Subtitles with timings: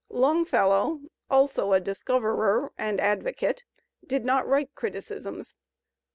[0.09, 0.99] Longfellow,
[1.29, 3.63] also a dis coverer and advocate,
[4.03, 5.53] did not write criticisms.